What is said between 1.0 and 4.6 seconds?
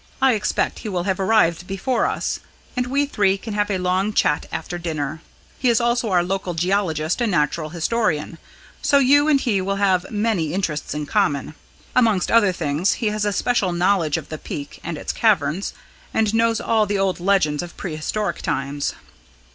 have arrived before us, and we three can have a long chat